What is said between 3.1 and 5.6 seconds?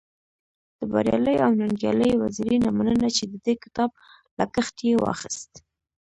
چی د دې کتاب لګښت يې واخست.